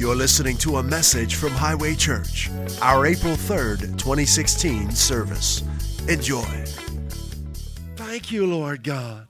[0.00, 2.48] You're listening to a message from Highway Church,
[2.80, 5.62] our April 3rd, 2016 service.
[6.08, 6.40] Enjoy.
[7.96, 9.28] Thank you, Lord God.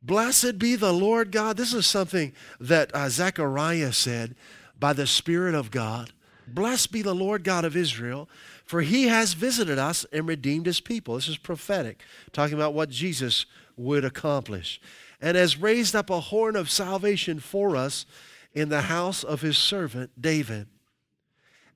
[0.00, 1.58] Blessed be the Lord God.
[1.58, 4.34] This is something that uh, Zechariah said
[4.80, 6.10] by the Spirit of God.
[6.46, 8.30] Blessed be the Lord God of Israel,
[8.64, 11.16] for he has visited us and redeemed his people.
[11.16, 12.00] This is prophetic,
[12.32, 13.44] talking about what Jesus
[13.76, 14.80] would accomplish,
[15.20, 18.06] and has raised up a horn of salvation for us
[18.54, 20.66] in the house of his servant David,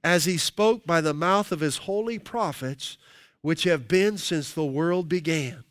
[0.03, 2.97] as he spoke by the mouth of his holy prophets,
[3.41, 5.65] which have been since the world began,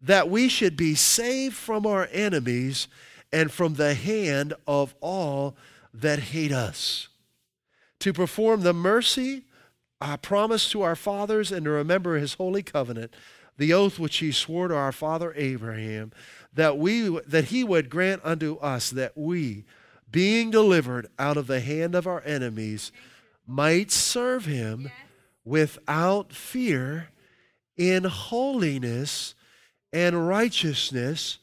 [0.00, 2.88] that we should be saved from our enemies
[3.32, 5.56] and from the hand of all
[5.92, 7.08] that hate us,
[7.98, 9.44] to perform the mercy
[10.00, 13.12] I promised to our fathers and to remember his holy covenant,
[13.58, 16.12] the oath which he swore to our father Abraham,
[16.54, 19.64] that we that he would grant unto us that we
[20.10, 22.92] being delivered out of the hand of our enemies,
[23.46, 24.90] might serve him
[25.44, 27.08] without fear
[27.76, 29.34] in holiness
[29.92, 31.38] and righteousness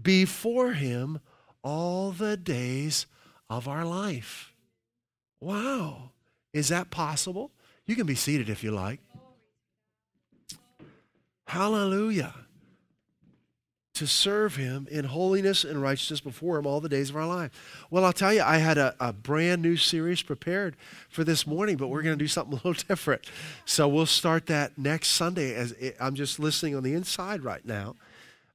[0.00, 1.20] before him
[1.62, 3.06] all the days
[3.48, 4.52] of our life.
[5.40, 6.10] Wow.
[6.52, 7.52] Is that possible?
[7.86, 9.00] You can be seated if you like.
[11.46, 12.43] Hallelujah
[13.94, 17.86] to serve him in holiness and righteousness before him all the days of our life.
[17.90, 20.76] Well, I'll tell you, I had a, a brand new series prepared
[21.08, 23.24] for this morning, but we're going to do something a little different.
[23.64, 25.54] So we'll start that next Sunday.
[25.54, 27.94] As it, I'm just listening on the inside right now.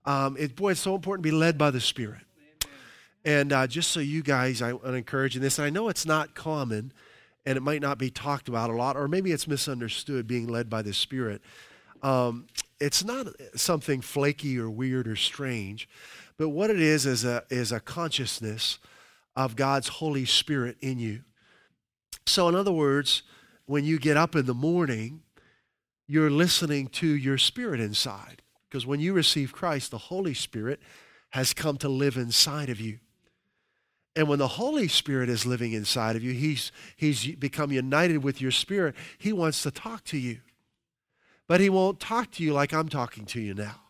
[0.06, 2.22] Um, it, boy, it's so important to be led by the Spirit.
[3.24, 5.58] And uh, just so you guys, I encourage in this.
[5.58, 6.92] I know it's not common,
[7.46, 10.70] and it might not be talked about a lot, or maybe it's misunderstood being led
[10.70, 11.42] by the Spirit.
[12.02, 12.48] Um,
[12.80, 15.90] it's not something flaky or weird or strange,
[16.38, 18.80] but what it is is a, is a consciousness
[19.36, 21.22] of God's Holy Spirit in you.
[22.26, 23.24] So, in other words,
[23.66, 25.22] when you get up in the morning,
[26.08, 28.42] you're listening to your spirit inside.
[28.68, 30.80] Because when you receive Christ, the Holy Spirit
[31.32, 33.00] has come to live inside of you.
[34.16, 38.42] And when the Holy Spirit is living inside of you, he's, he's become united with
[38.42, 38.96] your spirit.
[39.18, 40.40] He wants to talk to you
[41.50, 43.82] but he won't talk to you like I'm talking to you now.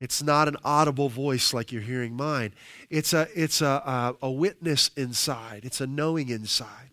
[0.00, 2.54] It's not an audible voice like you're hearing mine.
[2.88, 6.90] It's a, it's a, a, a witness inside, it's a knowing inside.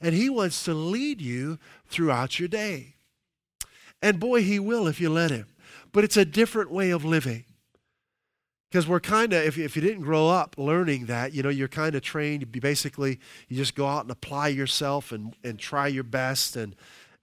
[0.00, 2.94] And he wants to lead you throughout your day.
[4.00, 5.48] And boy, he will if you let him.
[5.92, 7.44] But it's a different way of living.
[8.70, 11.66] Because we're kind of, if, if you didn't grow up learning that, you know, you're
[11.66, 13.18] kind of trained be basically,
[13.48, 16.76] you just go out and apply yourself and, and try your best and,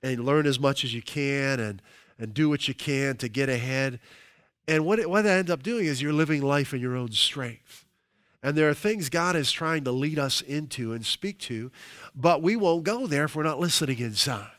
[0.03, 1.61] and learn as much as you can.
[1.61, 1.81] And,
[2.19, 3.99] and do what you can to get ahead.
[4.67, 7.11] And what, it, what that ends up doing is you're living life in your own
[7.11, 7.85] strength.
[8.43, 11.71] And there are things God is trying to lead us into and speak to,
[12.15, 14.51] but we won't go there if we're not listening inside.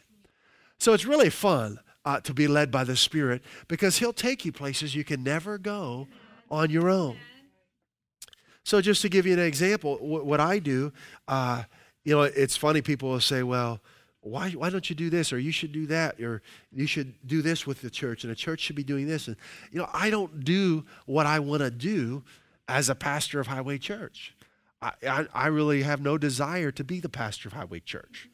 [0.79, 4.53] So it's really fun uh, to be led by the Spirit because He'll take you
[4.53, 6.09] places you can never go
[6.51, 7.17] on your own.
[8.65, 10.93] So, just to give you an example, what I do,
[11.27, 11.63] uh,
[12.05, 13.81] you know, it's funny, people will say, well,
[14.29, 17.43] why, why don't you do this or you should do that or you should do
[17.43, 19.29] this with the church and the church should be doing this.
[19.29, 19.37] And
[19.73, 22.23] you know i don't do what i want to do
[22.69, 24.35] as a pastor of highway church.
[24.81, 28.29] I, I, I, really have no desire to be the pastor of highway church.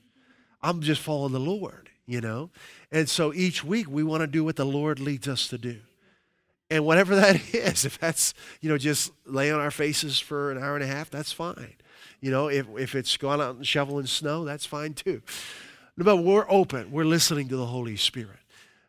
[0.61, 2.51] I'm just following the lord you know?
[2.93, 5.81] And so each week we want to do what the lord leads us to do.
[6.71, 10.59] And whatever that is if that's you know just lay on our faces for an
[10.59, 11.75] hour and a half that's fine.
[12.21, 15.23] You know if, if it's going out and shoveling snow that's fine too
[15.97, 16.91] but we're open.
[16.91, 18.39] We're listening to the Holy Spirit.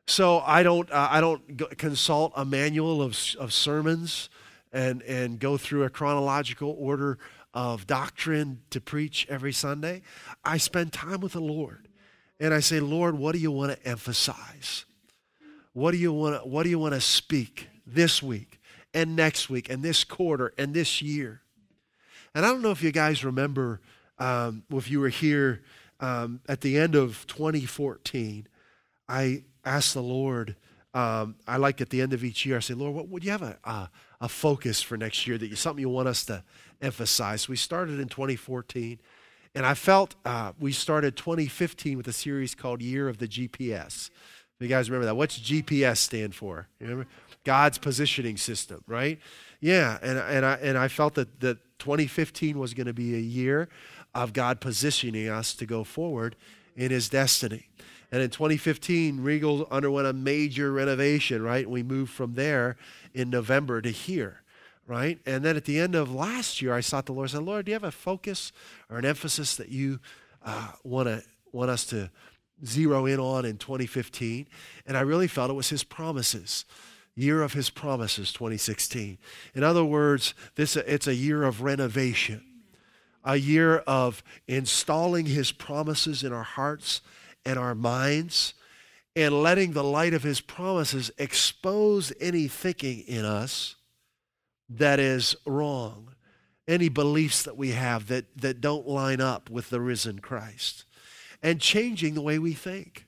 [0.07, 4.29] So I don't, uh, I don't consult a manual of, of sermons
[4.71, 7.17] and, and go through a chronological order
[7.53, 10.01] of doctrine to preach every Sunday.
[10.43, 11.87] I spend time with the Lord.
[12.39, 14.85] And I say, Lord, what do you want to emphasize?
[15.73, 18.59] What do you want to, what do you want to speak this week
[18.93, 21.41] and next week and this quarter and this year?
[22.33, 23.79] And I don't know if you guys remember
[24.19, 25.63] um, if you were here
[25.99, 28.47] um, at the end of 2014,
[29.07, 30.55] I asked the Lord,
[30.93, 33.31] um, I like at the end of each year, I say, Lord, what, would you
[33.31, 33.89] have a, a,
[34.21, 36.43] a, focus for next year that you, something you want us to
[36.81, 37.47] emphasize?
[37.47, 38.99] We started in 2014,
[39.53, 44.09] and I felt uh, we started 2015 with a series called Year of the GPS.
[44.59, 45.15] You guys remember that?
[45.15, 46.67] What's GPS stand for?
[46.79, 47.09] You remember?
[47.43, 49.19] God's positioning system, right?
[49.59, 53.19] Yeah, and, and, I, and I felt that, that 2015 was going to be a
[53.19, 53.67] year
[54.15, 56.35] of God positioning us to go forward
[56.75, 57.67] in his destiny.
[58.11, 61.69] And in 2015, Regal underwent a major renovation, right?
[61.69, 62.77] We moved from there
[63.13, 64.41] in November to here,
[64.87, 65.19] right?
[65.25, 67.29] And then at the end of last year, I sought the Lord.
[67.29, 68.51] I said, Lord, do you have a focus
[68.89, 69.99] or an emphasis that you
[70.43, 72.09] uh, want to want us to
[72.65, 74.47] zero in on in 2015?
[74.85, 76.63] And I really felt it was His promises.
[77.15, 79.17] Year of His promises, 2016.
[79.55, 82.43] In other words, this it's a year of renovation,
[83.25, 87.01] a year of installing His promises in our hearts
[87.43, 88.53] and our minds
[89.15, 93.75] and letting the light of his promises expose any thinking in us
[94.67, 96.13] that is wrong,
[96.67, 100.83] any beliefs that we have that, that don't line up with the risen Christ,
[101.41, 103.04] and changing the way we think,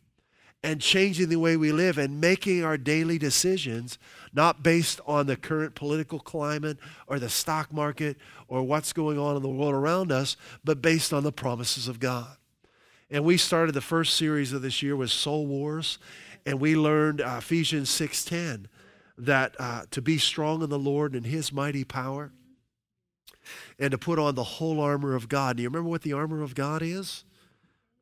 [0.67, 3.97] and changing the way we live, and making our daily decisions
[4.33, 6.77] not based on the current political climate
[7.07, 8.17] or the stock market
[8.49, 10.35] or what's going on in the world around us,
[10.65, 12.35] but based on the promises of God.
[13.09, 15.99] And we started the first series of this year with Soul Wars,
[16.45, 18.65] and we learned uh, Ephesians 6:10
[19.17, 22.33] that uh, to be strong in the Lord and His mighty power,
[23.79, 25.55] and to put on the whole armor of God.
[25.55, 27.23] Do you remember what the armor of God is?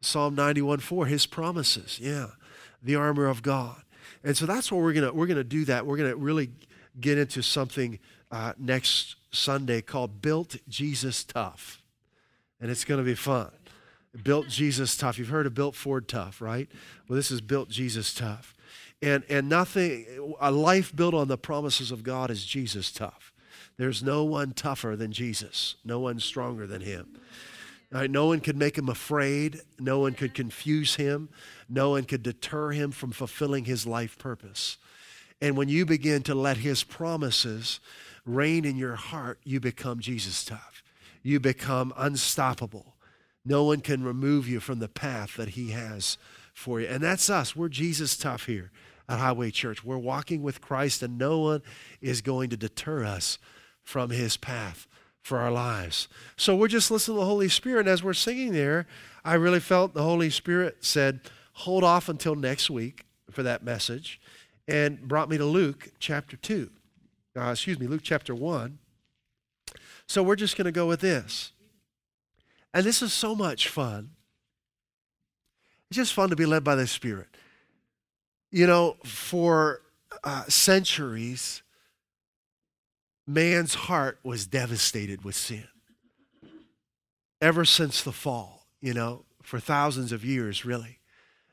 [0.02, 2.00] Psalm 91:4, His promises.
[2.02, 2.30] Yeah,
[2.86, 3.82] the armor of God.
[4.24, 5.66] And so that's what we're gonna we're gonna do.
[5.66, 6.52] That we're gonna really
[7.00, 8.00] get into something
[8.32, 11.82] uh, next Sunday called "Built Jesus Tough,"
[12.62, 13.52] and it's gonna be fun.
[14.24, 15.20] Built Jesus tough.
[15.20, 16.70] You've heard of built Ford tough, right?
[17.08, 18.56] Well, this is built Jesus tough.
[19.02, 20.06] And, and nothing,
[20.40, 23.34] a life built on the promises of God is Jesus tough.
[23.78, 27.20] There's no one tougher than Jesus, no one stronger than him.
[27.96, 29.62] Right, no one could make him afraid.
[29.80, 31.30] No one could confuse him.
[31.70, 34.78] No one could deter him from fulfilling his life purpose.
[35.40, 37.80] And when you begin to let his promises
[38.26, 40.84] reign in your heart, you become Jesus tough.
[41.24, 42.96] You become unstoppable.
[43.46, 46.18] No one can remove you from the path that He has
[46.54, 46.88] for you.
[46.88, 47.56] And that's us.
[47.56, 48.72] We're Jesus tough here
[49.08, 49.86] at Highway Church.
[49.86, 51.62] We're walking with Christ, and no one
[52.02, 53.38] is going to deter us
[53.84, 54.86] from His path
[55.26, 56.08] for our lives.
[56.38, 57.80] So we're just listening to the Holy Spirit.
[57.80, 58.86] And as we're singing there,
[59.24, 61.20] I really felt the Holy Spirit said,
[61.54, 64.22] hold off until next week for that message,
[64.68, 66.70] and brought me to Luke chapter 2.
[67.36, 68.78] Uh, excuse me, Luke chapter 1.
[70.06, 71.54] So we're just going to go with this.
[72.72, 74.12] And this is so much fun.
[75.90, 77.30] It's just fun to be led by the Spirit.
[78.52, 79.82] You know, for
[80.24, 81.64] uh, centuries,
[83.28, 85.68] man's heart was devastated with sin.
[87.42, 91.00] Ever since the fall, you know, for thousands of years, really.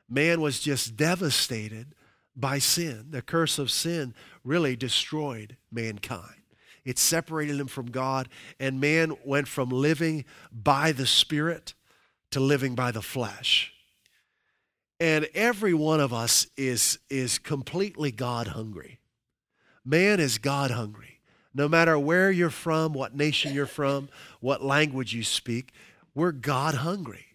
[0.09, 1.95] Man was just devastated
[2.37, 3.07] by sin.
[3.11, 4.15] The curse of sin
[4.45, 6.43] really destroyed mankind.
[6.85, 8.29] It separated him from God,
[8.59, 11.75] and man went from living by the Spirit
[12.33, 13.73] to living by the flesh.
[14.99, 19.01] And every one of us is, is completely God hungry.
[19.85, 21.12] Man is God hungry.
[21.55, 24.09] No matter where you're from, what nation you're from,
[24.41, 25.73] what language you speak,
[26.15, 27.27] we're God hungry.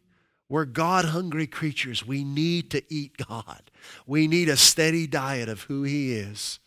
[0.49, 2.05] We're God hungry creatures.
[2.07, 3.69] We need to eat God.
[4.05, 6.59] We need a steady diet of who He is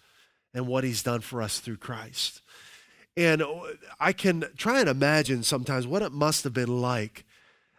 [0.52, 2.42] and what He's done for us through Christ.
[3.16, 3.42] And
[3.98, 7.24] I can try and imagine sometimes what it must have been like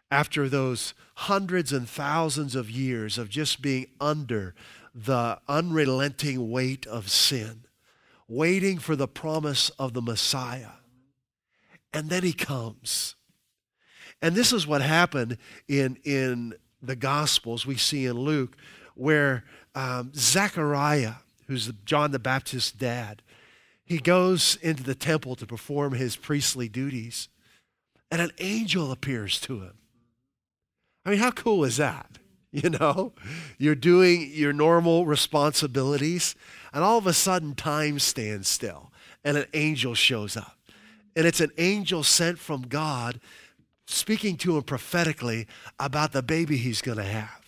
[0.10, 4.54] after those hundreds and thousands of years of just being under
[4.94, 7.64] the unrelenting weight of sin,
[8.32, 10.78] waiting for the promise of the Messiah.
[11.94, 13.16] And then he comes.
[14.22, 15.38] And this is what happened
[15.68, 18.56] in, in the Gospels we see in Luke,
[18.96, 19.44] where
[19.76, 21.16] um, Zechariah,
[21.48, 23.22] who's John the Baptist's dad,
[23.84, 27.28] he goes into the temple to perform his priestly duties,
[28.10, 29.74] and an angel appears to him.
[31.06, 32.08] I mean, how cool is that?
[32.54, 33.14] You know,
[33.58, 36.36] you're doing your normal responsibilities,
[36.74, 38.92] and all of a sudden, time stands still,
[39.24, 40.58] and an angel shows up.
[41.16, 43.20] And it's an angel sent from God
[43.86, 45.48] speaking to him prophetically
[45.80, 47.42] about the baby he's going to have.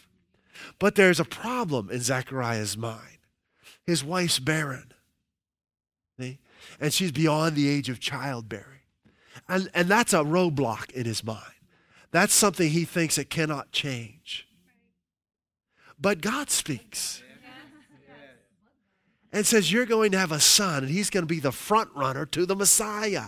[0.79, 3.19] But there's a problem in Zechariah's mind.
[3.85, 4.91] His wife's barren.
[6.19, 6.39] See?
[6.79, 8.67] And she's beyond the age of childbearing.
[9.47, 11.41] And, and that's a roadblock in his mind.
[12.11, 14.47] That's something he thinks it cannot change.
[15.99, 17.23] But God speaks
[19.33, 21.89] and says, You're going to have a son, and he's going to be the front
[21.95, 23.25] runner to the Messiah,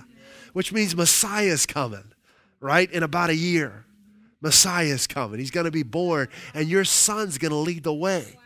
[0.54, 2.14] which means Messiah's coming,
[2.62, 2.90] right?
[2.92, 3.86] In about a year.
[4.42, 5.40] Messiah's coming.
[5.40, 8.38] He's going to be born, and your son's going to lead the way.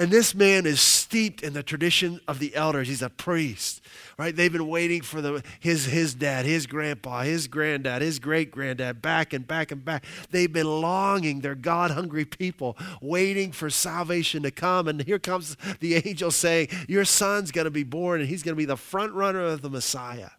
[0.00, 2.88] And this man is steeped in the tradition of the elders.
[2.88, 3.82] He's a priest,
[4.16, 4.34] right?
[4.34, 9.02] They've been waiting for the, his, his dad, his grandpa, his granddad, his great granddad,
[9.02, 10.06] back and back and back.
[10.30, 11.40] They've been longing.
[11.40, 14.88] They're God hungry people, waiting for salvation to come.
[14.88, 18.54] And here comes the angel saying, Your son's going to be born, and he's going
[18.54, 20.30] to be the front runner of the Messiah.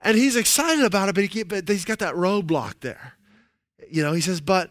[0.00, 3.14] And he's excited about it, but, he but he's got that roadblock there.
[3.90, 4.70] You know, he says, But,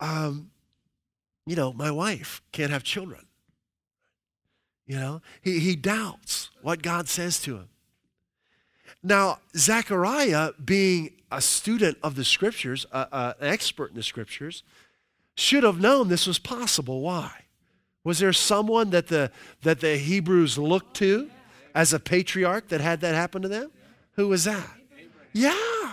[0.00, 0.50] um,
[1.46, 3.26] you know, my wife can't have children.
[4.86, 7.68] You know, he, he doubts what God says to him.
[9.02, 14.62] Now, Zechariah, being a student of the scriptures, uh, uh, an expert in the scriptures,
[15.36, 17.00] should have known this was possible.
[17.00, 17.30] Why?
[18.04, 19.30] Was there someone that the,
[19.62, 21.30] that the Hebrews looked to
[21.74, 23.70] as a patriarch that had that happen to them?
[24.12, 24.70] Who was that?
[25.32, 25.92] Yeah,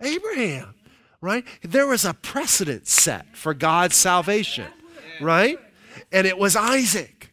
[0.00, 0.74] Abraham,
[1.20, 1.44] right?
[1.62, 4.66] There was a precedent set for God's salvation
[5.20, 5.58] right?
[6.12, 7.32] And it was Isaac.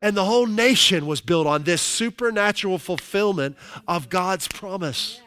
[0.00, 3.56] And the whole nation was built on this supernatural fulfillment
[3.88, 5.20] of God's promise.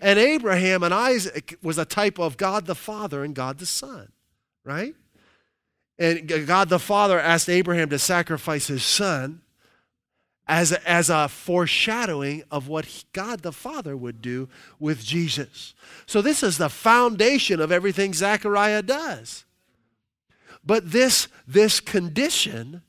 [0.00, 4.12] And Abraham and Isaac was a type of God the Father and God the Son,
[4.64, 4.94] right?
[5.98, 9.40] And God the Father asked Abraham to sacrifice his son
[10.46, 14.48] as a, as a foreshadowing of what God the Father would do
[14.78, 15.74] with Jesus.
[16.06, 19.44] So, this is the foundation of everything Zechariah does.
[20.68, 22.82] But this, this condition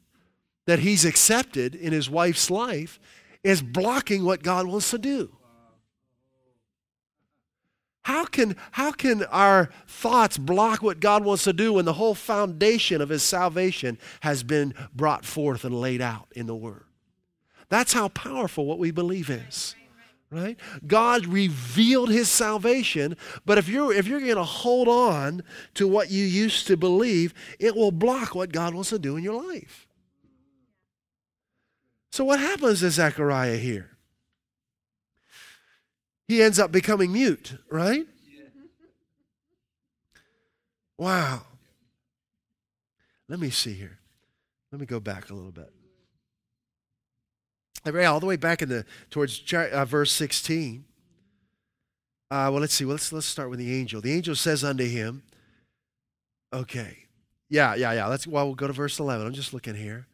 [0.68, 3.00] that he's accepted in his wife's life
[3.42, 5.34] is blocking what God wants to do.
[8.02, 12.16] How can, how can our thoughts block what God wants to do when the whole
[12.16, 16.84] foundation of his salvation has been brought forth and laid out in the Word?
[17.70, 19.74] That's how powerful what we believe is
[20.32, 20.60] right?
[20.86, 25.44] God revealed his salvation but if you're if you're going to hold on
[25.74, 29.24] to what you used to believe it will block what god wants to do in
[29.24, 29.88] your life.
[32.12, 33.98] So what happens to zechariah here?
[36.28, 38.06] He ends up becoming mute right?
[40.98, 41.44] Wow.
[43.30, 44.00] Let me see here.
[44.72, 45.72] Let me go back a little bit
[47.86, 50.86] all the way back in the towards uh, verse 16.
[52.32, 52.86] Uh, well, let's see.
[52.86, 54.02] Well, let's let's start with the angel.
[54.02, 55.24] The angel says unto him,
[56.54, 57.08] "Okay,
[57.50, 58.08] yeah, yeah, yeah.
[58.08, 59.26] Let's well, we'll go to verse 11.
[59.26, 60.08] I'm just looking here.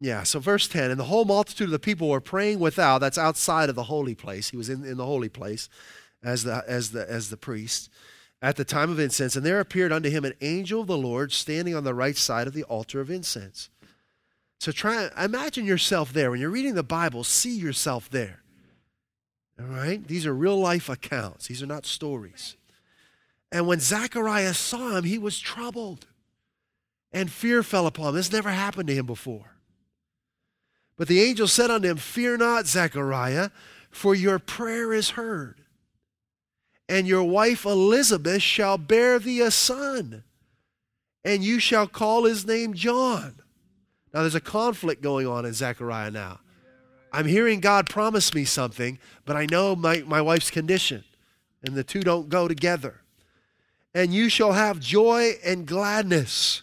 [0.00, 3.18] Yeah, so verse 10, and the whole multitude of the people were praying without, that's
[3.18, 4.50] outside of the holy place.
[4.50, 5.68] He was in, in the holy place
[6.22, 7.90] as the as the as the priest
[8.40, 11.32] at the time of incense, and there appeared unto him an angel of the Lord
[11.32, 13.70] standing on the right side of the altar of incense.
[14.58, 16.30] So try imagine yourself there.
[16.30, 18.42] When you're reading the Bible, see yourself there.
[19.60, 20.06] All right?
[20.06, 21.46] These are real life accounts.
[21.46, 22.56] These are not stories.
[23.50, 26.06] And when Zacharias saw him, he was troubled.
[27.12, 28.14] And fear fell upon him.
[28.16, 29.56] This never happened to him before.
[30.96, 33.50] But the angel said unto him, Fear not, Zechariah,
[33.90, 35.62] for your prayer is heard.
[36.88, 40.24] And your wife Elizabeth shall bear thee a son,
[41.24, 43.40] and you shall call his name John.
[44.12, 46.40] Now, there's a conflict going on in Zechariah now.
[47.12, 51.04] I'm hearing God promise me something, but I know my, my wife's condition,
[51.62, 53.00] and the two don't go together.
[53.94, 56.62] And you shall have joy and gladness,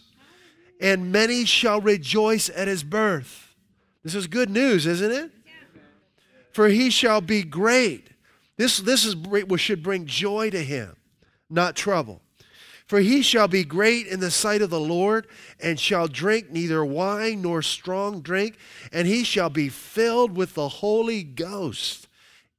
[0.80, 3.54] and many shall rejoice at his birth.
[4.04, 5.30] This is good news, isn't it?
[6.52, 8.08] For he shall be great.
[8.56, 9.16] This, this is,
[9.56, 10.96] should bring joy to him,
[11.50, 12.22] not trouble.
[12.86, 15.26] For he shall be great in the sight of the Lord,
[15.60, 18.56] and shall drink neither wine nor strong drink,
[18.92, 22.06] and he shall be filled with the Holy Ghost,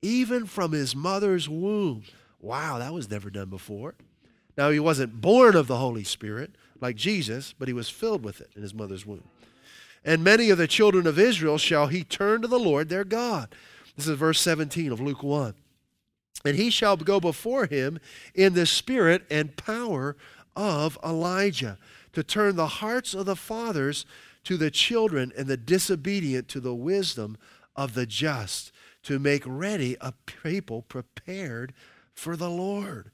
[0.02, 2.04] even from his mother's womb.
[2.42, 3.96] Wow, that was never done before.
[4.58, 8.42] Now, he wasn't born of the Holy Spirit like Jesus, but he was filled with
[8.42, 9.24] it in his mother's womb.
[10.04, 13.54] And many of the children of Israel shall he turn to the Lord their God.
[13.96, 15.54] This is verse 17 of Luke 1.
[16.46, 18.00] And he shall go before him
[18.34, 20.16] in the spirit and power
[20.56, 21.78] of Elijah
[22.14, 24.06] to turn the hearts of the fathers
[24.44, 27.38] to the children and the disobedient to the wisdom
[27.76, 28.72] of the just
[29.04, 31.74] to make ready a people prepared
[32.14, 33.12] for the Lord.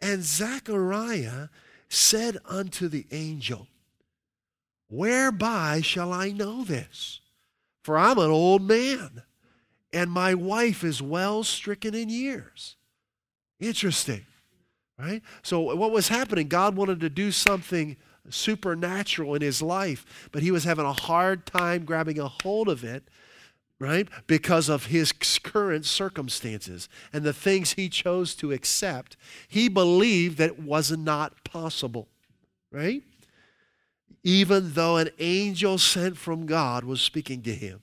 [0.00, 1.48] And Zechariah
[1.88, 3.66] said unto the angel,
[4.88, 7.20] Whereby shall I know this?
[7.82, 9.22] For I'm an old man
[9.94, 12.76] and my wife is well stricken in years.
[13.60, 14.26] Interesting,
[14.98, 15.22] right?
[15.42, 16.48] So, what was happening?
[16.48, 17.96] God wanted to do something
[18.28, 22.84] supernatural in his life, but he was having a hard time grabbing a hold of
[22.84, 23.04] it,
[23.78, 24.08] right?
[24.26, 29.16] Because of his current circumstances and the things he chose to accept.
[29.46, 32.08] He believed that it was not possible,
[32.70, 33.02] right?
[34.24, 37.82] even though an angel sent from God was speaking to him.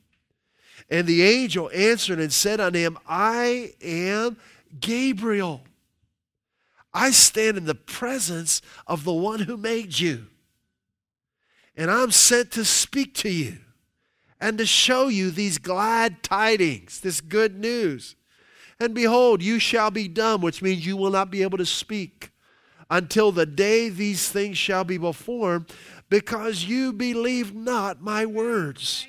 [0.90, 4.38] And the angel answered and said unto him, I am
[4.80, 5.62] Gabriel.
[6.94, 10.28] I stand in the presence of the one who made you.
[11.78, 13.58] And I'm sent to speak to you
[14.40, 18.16] and to show you these glad tidings, this good news.
[18.80, 22.32] And behold, you shall be dumb, which means you will not be able to speak
[22.90, 25.72] until the day these things shall be performed,
[26.10, 29.08] because you believe not my words,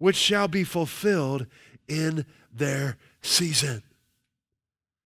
[0.00, 1.46] which shall be fulfilled
[1.86, 3.84] in their season.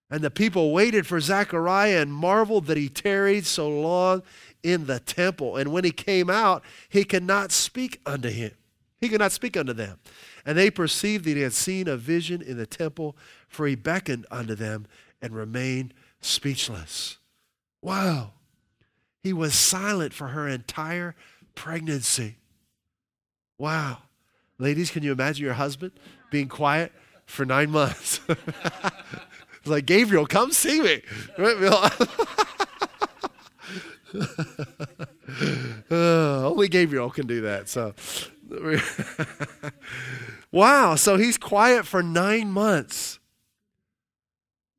[0.08, 4.22] And the people waited for Zechariah and marveled that he tarried so long
[4.62, 5.56] in the temple.
[5.56, 8.52] And when he came out, he could not speak unto him.
[9.00, 9.98] He could not speak unto them.
[10.46, 13.16] And they perceived that he had seen a vision in the temple,
[13.48, 14.86] for he beckoned unto them
[15.20, 17.18] and remained speechless.
[17.82, 18.30] Wow.
[19.24, 21.16] He was silent for her entire
[21.56, 22.36] pregnancy.
[23.58, 23.98] Wow.
[24.64, 25.92] Ladies, can you imagine your husband
[26.30, 26.90] being quiet
[27.26, 28.18] for nine months?
[29.66, 31.02] like, Gabriel, come see me.
[35.90, 35.90] uh,
[36.48, 37.68] only Gabriel can do that.
[37.68, 37.92] So,
[40.50, 40.94] wow.
[40.94, 43.18] So he's quiet for nine months.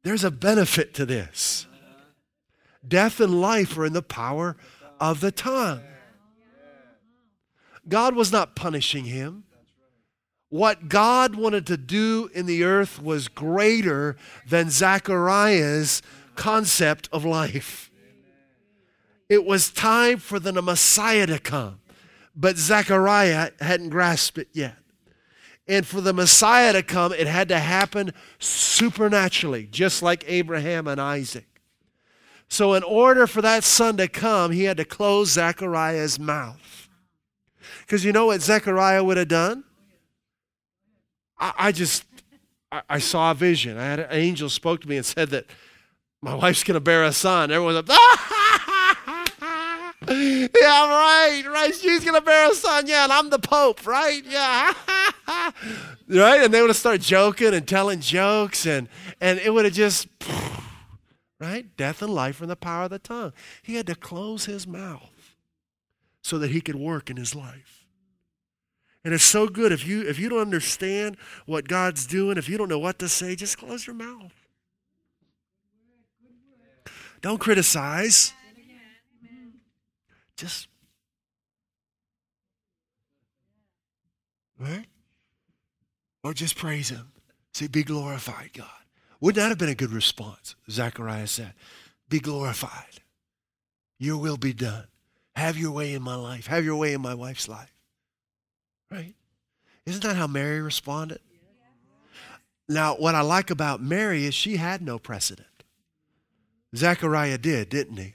[0.02, 1.68] There's a benefit to this.
[2.88, 4.58] Death and life are in the power
[5.00, 5.82] of the tongue.
[7.88, 9.45] God was not punishing him.
[10.56, 14.16] What God wanted to do in the earth was greater
[14.48, 16.02] than Zechariah's
[16.36, 17.92] concept of life.
[19.28, 21.82] It was time for the Messiah to come,
[22.34, 24.78] but Zechariah hadn't grasped it yet.
[25.68, 31.02] And for the Messiah to come, it had to happen supernaturally, just like Abraham and
[31.02, 31.60] Isaac.
[32.48, 36.88] So, in order for that son to come, he had to close Zechariah's mouth.
[37.82, 39.66] Because you know what Zechariah would have done?
[41.38, 42.06] I, I just,
[42.72, 43.78] I, I, saw a vision.
[43.78, 45.46] I had an angel spoke to me and said that
[46.22, 47.52] my wife's going to bear a son.
[47.52, 47.88] Everyone's like,
[50.08, 51.74] yeah, right, right.
[51.74, 52.88] She's going to bear a son.
[52.88, 54.24] Yeah, and I'm the Pope, right?
[54.26, 54.74] Yeah.
[56.08, 56.42] right?
[56.44, 58.88] And they would have started joking and telling jokes, and,
[59.20, 60.08] and it would have just,
[61.40, 61.66] right?
[61.78, 63.34] Death and life in the power of the tongue.
[63.62, 65.36] He had to close his mouth
[66.22, 67.75] so that he could work in his life.
[69.06, 72.58] And it's so good if you if you don't understand what God's doing, if you
[72.58, 74.34] don't know what to say, just close your mouth.
[77.22, 78.34] Don't criticize.
[80.36, 80.68] Just
[84.60, 84.88] right?
[86.24, 87.12] Or just praise him.
[87.54, 88.68] Say, be glorified, God.
[89.22, 90.56] Would that have been a good response?
[90.70, 91.54] Zechariah said,
[92.10, 93.02] Be glorified.
[94.00, 94.88] Your will be done.
[95.36, 96.48] Have your way in my life.
[96.48, 97.75] Have your way in my wife's life.
[98.96, 99.16] Right?
[99.86, 101.20] Isn't that how Mary responded?
[102.68, 105.48] Now, what I like about Mary is she had no precedent.
[106.76, 108.14] Zechariah did, didn't he?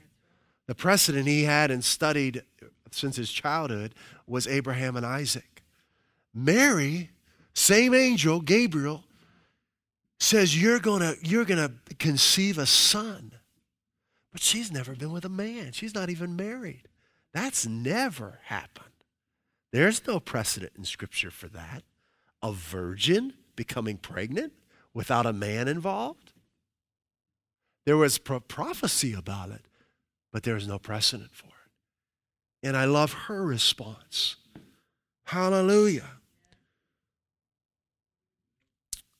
[0.67, 2.43] The precedent he had and studied
[2.91, 3.95] since his childhood
[4.27, 5.63] was Abraham and Isaac.
[6.33, 7.11] Mary,
[7.53, 9.03] same angel, Gabriel,
[10.19, 13.31] says you're gonna you're gonna conceive a son.
[14.31, 15.71] But she's never been with a man.
[15.71, 16.83] She's not even married.
[17.33, 18.90] That's never happened.
[19.71, 21.83] There's no precedent in Scripture for that.
[22.41, 24.53] A virgin becoming pregnant
[24.93, 26.33] without a man involved?
[27.85, 29.65] There was pro- prophecy about it,
[30.31, 32.67] but there was no precedent for it.
[32.67, 34.35] And I love her response.
[35.25, 36.09] Hallelujah.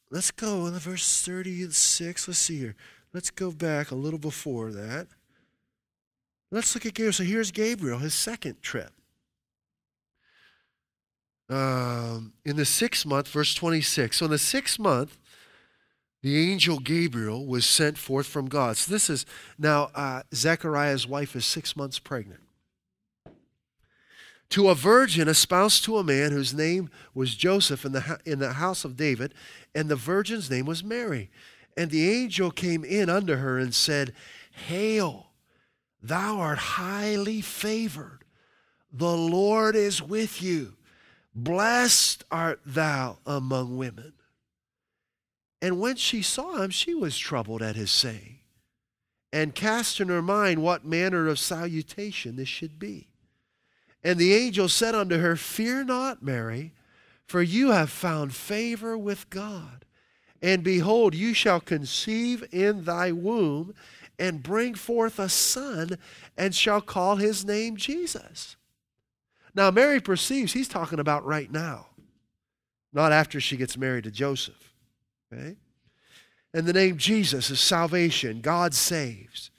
[0.09, 2.27] Let's go in the verse 36.
[2.27, 2.75] Let's see here.
[3.13, 5.07] Let's go back a little before that.
[6.51, 7.13] Let's look at Gabriel.
[7.13, 8.91] So here's Gabriel, his second trip.
[11.51, 14.17] Um, in the sixth month, verse 26.
[14.17, 15.17] So in the sixth month,
[16.21, 18.77] the angel Gabriel was sent forth from God.
[18.77, 19.25] So this is
[19.59, 22.39] now uh, Zechariah's wife is six months pregnant.
[24.51, 28.53] To a virgin espoused to a man whose name was Joseph in the, in the
[28.53, 29.33] house of David,
[29.75, 31.29] and the virgin's name was Mary.
[31.75, 34.13] And the angel came in unto her and said,
[34.67, 35.27] Hail,
[36.01, 38.19] thou art highly favored.
[38.91, 40.75] The Lord is with you.
[41.33, 44.13] Blessed art thou among women.
[45.61, 48.39] And when she saw him, she was troubled at his saying,
[49.33, 53.07] and cast in her mind what manner of salutation this should be.
[54.03, 56.73] And the angel said unto her, Fear not, Mary,
[57.25, 59.85] for you have found favor with God.
[60.41, 63.73] And behold, you shall conceive in thy womb
[64.19, 65.97] and bring forth a son,
[66.37, 68.55] and shall call his name Jesus.
[69.53, 71.87] Now, Mary perceives he's talking about right now,
[72.93, 74.73] not after she gets married to Joseph.
[75.31, 75.55] Okay?
[76.53, 78.41] And the name Jesus is salvation.
[78.41, 79.51] God saves.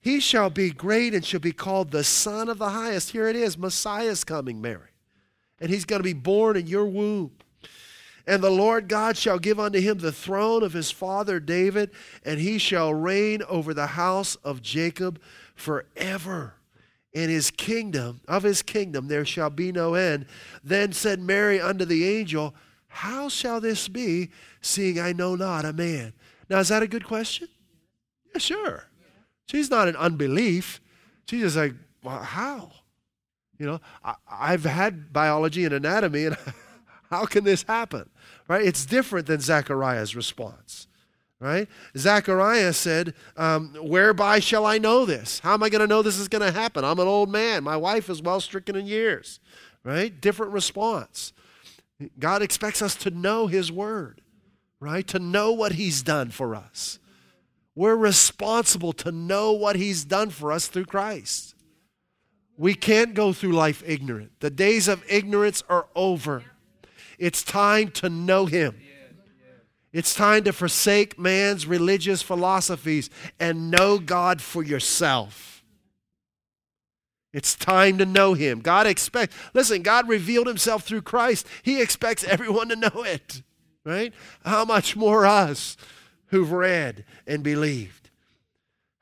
[0.00, 3.10] He shall be great and shall be called the Son of the Highest.
[3.10, 4.90] Here it is Messiah's coming, Mary.
[5.60, 7.32] And he's going to be born in your womb.
[8.26, 11.90] And the Lord God shall give unto him the throne of his father David,
[12.24, 15.20] and he shall reign over the house of Jacob
[15.54, 16.54] forever.
[17.18, 20.26] In his kingdom, of his kingdom, there shall be no end.
[20.62, 22.54] Then said Mary unto the angel,
[22.86, 26.12] How shall this be, seeing I know not a man?
[26.48, 27.48] Now, is that a good question?
[28.32, 28.84] Yeah, sure.
[29.46, 30.80] She's not in unbelief.
[31.28, 32.70] She's just like, well, how?
[33.58, 36.36] You know, I, have had biology and anatomy, and
[37.10, 38.08] how can this happen?
[38.46, 38.64] Right?
[38.64, 40.86] It's different than Zechariah's response.
[41.40, 41.68] Right?
[41.96, 45.38] Zechariah said, um, Whereby shall I know this?
[45.38, 46.84] How am I going to know this is going to happen?
[46.84, 47.62] I'm an old man.
[47.62, 49.38] My wife is well stricken in years.
[49.84, 50.20] Right?
[50.20, 51.32] Different response.
[52.18, 54.20] God expects us to know His Word,
[54.80, 55.06] right?
[55.08, 56.98] To know what He's done for us.
[57.74, 61.54] We're responsible to know what He's done for us through Christ.
[62.56, 64.32] We can't go through life ignorant.
[64.40, 66.44] The days of ignorance are over.
[67.18, 68.80] It's time to know Him.
[69.98, 75.64] It's time to forsake man's religious philosophies and know God for yourself.
[77.32, 78.60] It's time to know Him.
[78.60, 81.46] God expects, listen, God revealed Himself through Christ.
[81.62, 83.42] He expects everyone to know it,
[83.84, 84.14] right?
[84.44, 85.76] How much more us?
[86.28, 88.10] who've read and believed.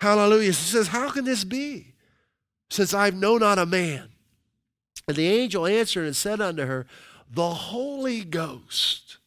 [0.01, 0.53] Hallelujah.
[0.53, 1.95] She says, How can this be?
[2.71, 4.09] Since I've known not a man.
[5.07, 6.87] And the angel answered and said unto her,
[7.31, 9.19] The Holy Ghost,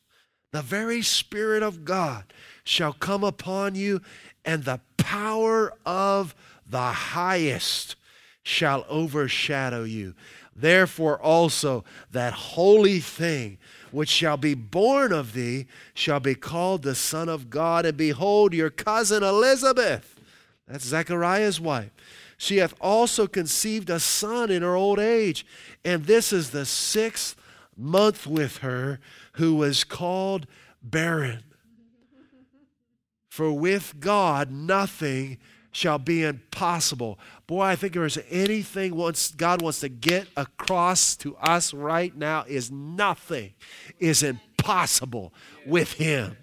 [0.51, 2.25] the very Spirit of God,
[2.63, 4.01] shall come upon you,
[4.45, 6.35] and the power of
[6.67, 7.95] the highest
[8.43, 10.15] shall overshadow you.
[10.55, 13.57] Therefore, also, that holy thing
[13.91, 17.85] which shall be born of thee shall be called the Son of God.
[17.85, 20.19] And behold, your cousin Elizabeth,
[20.67, 21.91] that's Zechariah's wife,
[22.37, 25.45] she hath also conceived a son in her old age.
[25.83, 27.35] And this is the sixth
[27.75, 28.99] month with her,
[29.39, 30.45] who was called
[30.83, 31.43] barren.
[33.29, 35.37] For with God nothing
[35.71, 37.17] shall be impossible.
[37.47, 42.13] Boy, I think there is anything once God wants to get across to us right
[42.15, 43.53] now is nothing
[43.97, 45.33] is impossible
[45.65, 46.35] with him.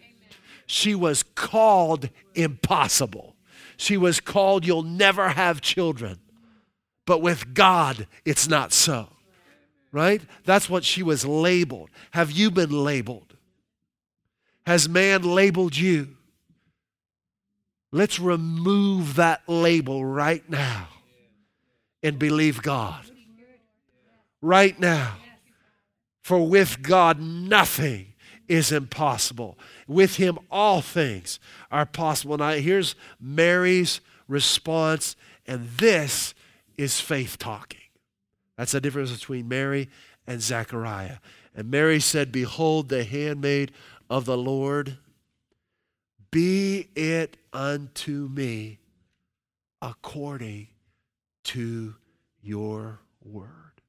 [0.66, 3.36] She was called impossible.
[3.76, 6.18] She was called you'll never have children.
[7.04, 9.08] But with God, it's not so.
[9.96, 10.20] Right?
[10.44, 11.88] That's what she was labeled.
[12.10, 13.34] Have you been labeled?
[14.66, 16.18] Has man labeled you?
[17.92, 20.88] Let's remove that label right now
[22.02, 23.06] and believe God.
[24.42, 25.14] Right now.
[26.22, 28.12] For with God, nothing
[28.48, 29.58] is impossible.
[29.88, 32.36] With Him, all things are possible.
[32.36, 36.34] Now, here's Mary's response, and this
[36.76, 37.85] is faith talking.
[38.56, 39.88] That's the difference between Mary
[40.26, 41.18] and Zechariah.
[41.54, 43.72] And Mary said, Behold, the handmaid
[44.08, 44.98] of the Lord
[46.30, 48.78] be it unto me
[49.80, 50.68] according
[51.44, 51.94] to
[52.42, 53.80] your word.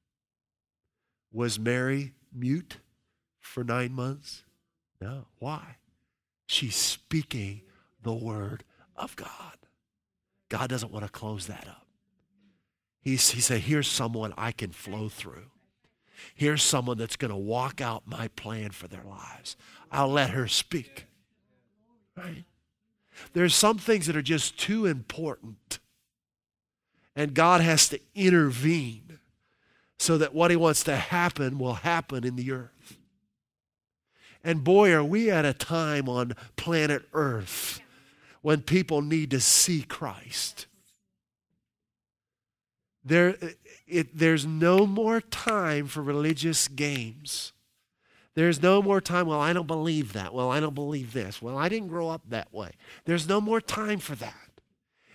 [1.32, 2.78] Was Mary mute
[3.40, 4.44] for nine months?
[5.00, 5.26] No.
[5.38, 5.76] Why?
[6.46, 7.62] She's speaking
[8.02, 8.64] the word
[8.96, 9.58] of God.
[10.48, 11.87] God doesn't want to close that up.
[13.16, 15.50] He said, Here's someone I can flow through.
[16.34, 19.56] Here's someone that's going to walk out my plan for their lives.
[19.90, 21.06] I'll let her speak.
[22.16, 22.44] Right?
[23.32, 25.78] There's some things that are just too important.
[27.16, 29.18] And God has to intervene
[29.98, 32.98] so that what He wants to happen will happen in the earth.
[34.44, 37.80] And boy, are we at a time on planet Earth
[38.42, 40.66] when people need to see Christ.
[43.08, 43.36] There,
[43.86, 47.52] it, there's no more time for religious games.
[48.34, 50.34] There's no more time, well, I don't believe that.
[50.34, 51.40] Well, I don't believe this.
[51.40, 52.72] Well, I didn't grow up that way.
[53.06, 54.34] There's no more time for that.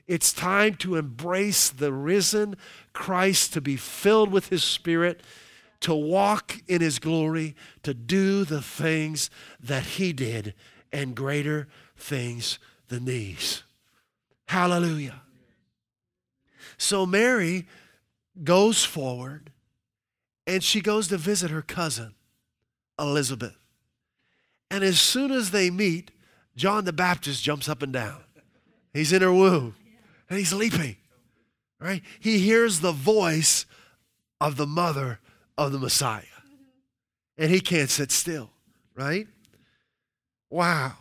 [0.08, 2.56] It's time to embrace the risen
[2.94, 5.22] Christ, to be filled with his Spirit,
[5.82, 9.30] to walk in his glory, to do the things
[9.62, 10.56] that he did,
[10.92, 13.62] and greater things than these.
[14.48, 15.22] Hallelujah.
[16.78, 17.68] So Mary
[18.42, 19.52] goes forward
[20.48, 22.16] and she goes to visit her cousin.
[23.00, 23.58] Elizabeth.
[24.70, 26.12] And as soon as they meet,
[26.56, 28.24] John the Baptist jumps up and down.
[28.94, 29.76] He's in her womb
[30.30, 30.98] and he's leaping.
[31.80, 32.02] Right?
[32.20, 33.66] He hears the voice
[34.40, 35.20] of the mother
[35.58, 36.24] of the Messiah.
[37.38, 38.52] And he can't sit still,
[38.96, 39.28] right?
[40.50, 40.94] Wow.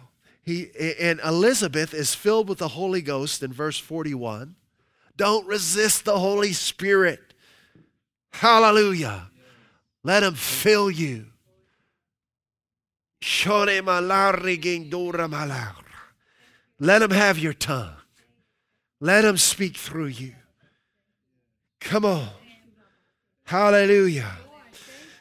[0.42, 4.56] He, and Elizabeth is filled with the Holy Ghost in verse 41.
[5.16, 7.20] Don't resist the Holy Spirit.
[8.32, 9.28] Hallelujah.
[10.02, 11.26] Let him fill you.
[16.80, 17.94] Let him have your tongue.
[19.00, 20.34] Let him speak through you.
[21.80, 22.28] Come on.
[23.44, 24.30] Hallelujah.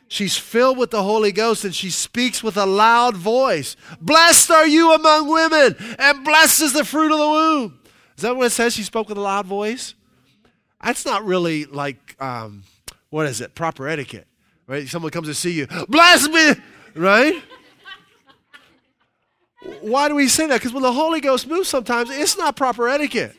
[0.07, 3.75] She's filled with the Holy Ghost and she speaks with a loud voice.
[4.01, 7.79] Blessed are you among women, and blessed is the fruit of the womb.
[8.21, 8.75] Is that what it says?
[8.75, 9.95] She spoke with a loud voice?
[10.79, 12.61] That's not really like, um,
[13.09, 14.27] what is it, proper etiquette,
[14.67, 14.87] right?
[14.87, 16.51] Someone comes to see you, bless me,
[16.93, 17.41] right?
[19.81, 20.59] Why do we say that?
[20.59, 23.35] Because when the Holy Ghost moves sometimes, it's not proper etiquette.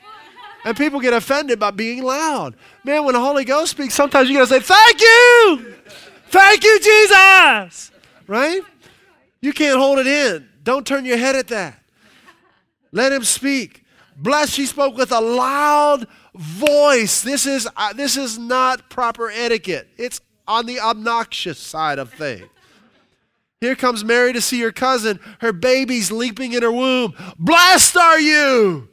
[0.65, 2.57] And people get offended by being loud.
[2.83, 5.77] Man, when the Holy Ghost speaks, sometimes you got to say, Thank you!
[6.31, 7.93] Thank you, Jesus!
[8.27, 8.63] Right?
[9.41, 10.49] You can't hold it in.
[10.65, 11.81] Don't turn your head at that.
[12.91, 13.82] Let him speak.
[14.17, 17.23] Bless, she spoke with a loud voice.
[17.23, 22.49] This is, uh, this is not proper etiquette, it's on the obnoxious side of things.
[23.61, 25.21] Here comes Mary to see her cousin.
[25.39, 27.15] Her baby's leaping in her womb.
[27.39, 28.89] Blessed are you!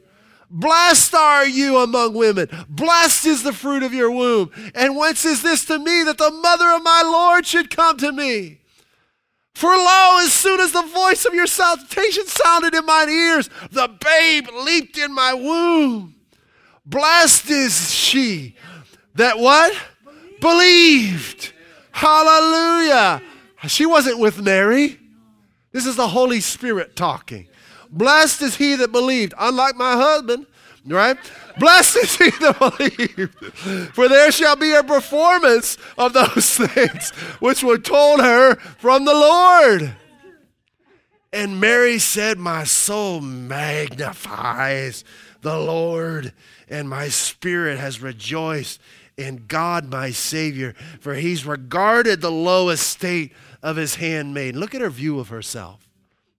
[0.48, 2.48] Blessed are you among women.
[2.68, 4.50] Blessed is the fruit of your womb.
[4.76, 8.12] And whence is this to me that the mother of my Lord should come to
[8.12, 8.59] me?
[9.60, 13.88] For lo, as soon as the voice of your salutation sounded in mine ears, the
[13.88, 16.14] babe leaped in my womb.
[16.86, 18.56] Blessed is she
[19.16, 19.76] that what?
[20.40, 20.40] Believed.
[20.40, 21.52] Believed.
[21.90, 23.20] Hallelujah.
[23.66, 24.98] She wasn't with Mary.
[25.72, 27.46] This is the Holy Spirit talking.
[27.90, 30.46] Blessed is he that believed, unlike my husband,
[30.86, 31.16] right?
[31.58, 37.62] Blessed is he that believed, for there shall be a performance of those things which
[37.62, 39.94] were told her from the Lord.
[41.32, 45.04] And Mary said, My soul magnifies
[45.42, 46.32] the Lord,
[46.68, 48.80] and my spirit has rejoiced
[49.16, 54.56] in God my Savior, for he's regarded the low estate of his handmaid.
[54.56, 55.88] Look at her view of herself,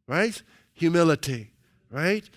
[0.08, 0.42] right?
[0.82, 1.52] humility,
[1.92, 2.28] right?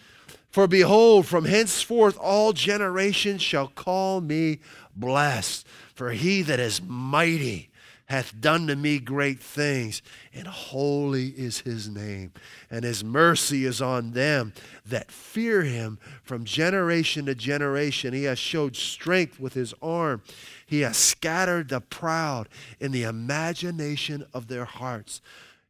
[0.54, 4.60] For behold, from henceforth all generations shall call me
[4.94, 5.66] blessed.
[5.96, 7.72] For he that is mighty
[8.04, 10.00] hath done to me great things,
[10.32, 12.30] and holy is his name.
[12.70, 14.52] And his mercy is on them
[14.86, 18.14] that fear him from generation to generation.
[18.14, 20.22] He has showed strength with his arm.
[20.66, 25.20] He has scattered the proud in the imagination of their hearts.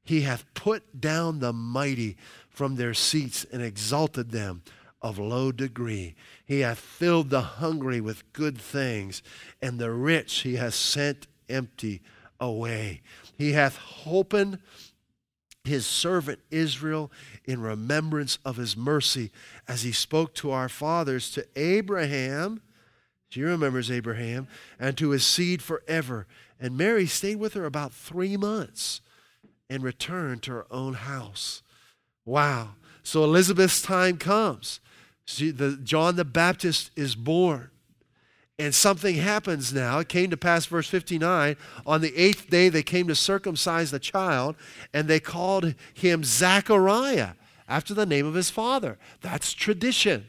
[0.05, 2.19] He hath put down the mighty
[2.55, 4.63] from their seats and exalted them
[5.03, 6.15] of low degree.
[6.47, 9.23] He hath filled the hungry with good things,
[9.61, 12.01] and the rich he hath sent empty
[12.41, 13.03] away.
[13.37, 14.61] He hath opened
[15.65, 17.11] his servant Israel
[17.45, 19.33] in remembrance of his mercy,
[19.67, 22.63] as he spoke to our fathers, to Abraham.
[23.31, 24.47] She remembers Abraham,
[24.79, 26.29] and to his seed forever.
[26.61, 29.01] And Mary stayed with her about three months
[29.69, 31.64] and returned to her own house.
[32.25, 32.71] Wow.
[33.03, 34.81] So Elizabeth's time comes.
[35.27, 37.71] She, the, John the Baptist is born.
[38.59, 39.99] And something happens now.
[39.99, 41.57] It came to pass, verse 59.
[41.87, 44.55] On the eighth day, they came to circumcise the child,
[44.93, 47.31] and they called him Zachariah
[47.69, 48.97] after the name of his father.
[49.23, 50.27] That's tradition,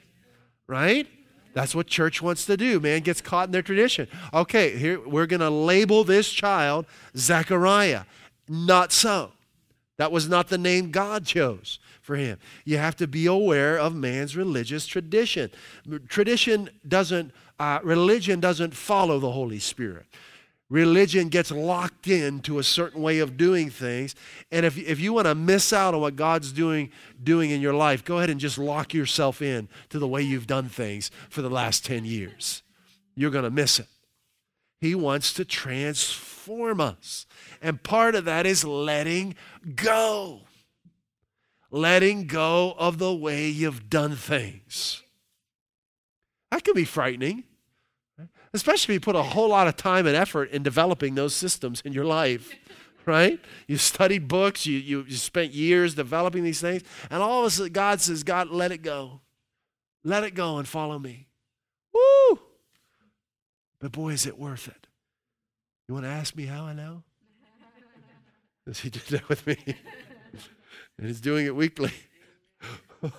[0.66, 1.08] right?
[1.54, 2.80] That's what church wants to do.
[2.80, 4.08] Man gets caught in their tradition.
[4.34, 8.04] Okay, here we're going to label this child Zachariah.
[8.50, 9.32] Not so.
[9.98, 12.38] That was not the name God chose for him.
[12.64, 15.50] You have to be aware of man's religious tradition.
[16.08, 20.06] Tradition doesn't, uh, religion doesn't follow the Holy Spirit.
[20.70, 24.16] Religion gets locked into a certain way of doing things.
[24.52, 26.92] And if, if you want to miss out on what God's doing,
[27.24, 30.48] doing in your life, go ahead and just lock yourself in to the way you've
[30.48, 32.64] done things for the last 10 years.
[33.16, 33.88] You're going to miss it.
[34.82, 37.26] He wants to transform us.
[37.62, 39.36] And part of that is letting
[39.76, 40.42] go.
[41.76, 45.04] Letting go of the way you've done things.
[46.50, 47.44] That can be frightening,
[48.54, 51.82] especially if you put a whole lot of time and effort in developing those systems
[51.82, 52.54] in your life,
[53.06, 53.42] right?
[53.68, 57.50] You studied books, you, you, you spent years developing these things, and all of a
[57.50, 59.20] sudden God says, God, let it go.
[60.06, 61.28] Let it go and follow me.
[61.94, 62.40] Woo!
[63.82, 64.88] But boy, is it worth it.
[65.90, 67.04] You want to ask me how I know?
[68.66, 69.58] Does he do that with me.
[70.98, 71.92] And he's doing it weekly.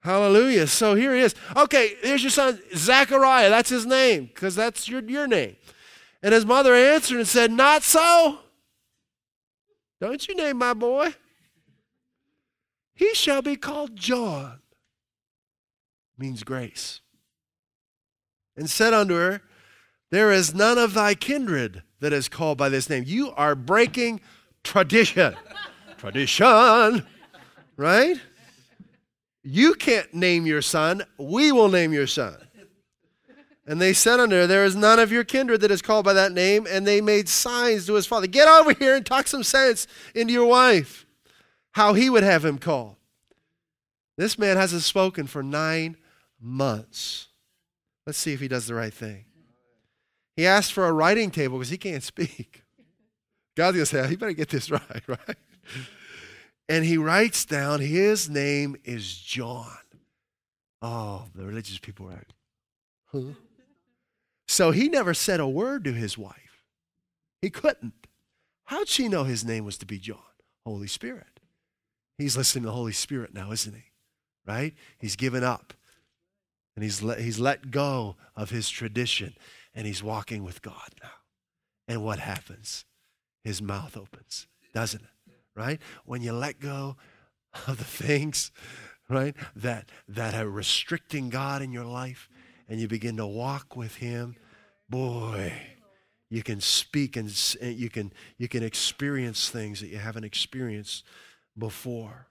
[0.00, 0.66] Hallelujah.
[0.66, 1.34] So here he is.
[1.56, 3.50] Okay, here's your son, Zachariah.
[3.50, 5.56] That's his name, because that's your, your name.
[6.22, 8.38] And his mother answered and said, Not so.
[10.00, 11.14] Don't you name my boy?
[12.94, 14.60] He shall be called John.
[16.16, 17.00] Means grace.
[18.56, 19.42] And said unto her,
[20.10, 23.04] There is none of thy kindred that is called by this name.
[23.06, 24.20] You are breaking
[24.68, 25.34] tradition.
[25.96, 27.06] tradition.
[27.76, 28.16] Right?
[29.42, 31.02] You can't name your son.
[31.16, 32.36] We will name your son.
[33.66, 36.12] And they said unto her, There is none of your kindred that is called by
[36.14, 36.66] that name.
[36.68, 40.32] And they made signs to his father Get over here and talk some sense into
[40.32, 41.06] your wife,
[41.72, 42.96] how he would have him called.
[44.16, 45.96] This man hasn't spoken for nine
[46.40, 47.28] months.
[48.06, 49.26] Let's see if he does the right thing.
[50.34, 52.64] He asked for a writing table because he can't speak.
[53.58, 55.36] God's going to say, You better get this right, right?
[56.68, 59.66] And he writes down, His name is John.
[60.80, 62.28] Oh, the religious people are like,
[63.06, 63.34] Huh?
[64.46, 66.62] So he never said a word to his wife.
[67.42, 68.06] He couldn't.
[68.66, 70.18] How'd she know his name was to be John?
[70.64, 71.40] Holy Spirit.
[72.16, 73.84] He's listening to the Holy Spirit now, isn't he?
[74.46, 74.74] Right?
[74.98, 75.74] He's given up.
[76.76, 79.34] And he's let, he's let go of his tradition
[79.74, 81.10] and he's walking with God now.
[81.88, 82.84] And what happens?
[83.44, 85.32] His mouth opens, doesn't it?
[85.54, 85.80] Right?
[86.04, 86.96] When you let go
[87.66, 88.50] of the things,
[89.08, 92.28] right, that, that are restricting God in your life,
[92.68, 94.36] and you begin to walk with him,
[94.88, 95.52] boy,
[96.30, 101.04] you can speak and you can you can experience things that you haven't experienced
[101.56, 102.28] before.